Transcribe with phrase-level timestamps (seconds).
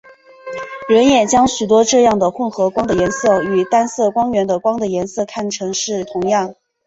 [0.89, 6.55] 人眼将许多这样的混合光的颜色与单色光源的光的颜色看成是同样。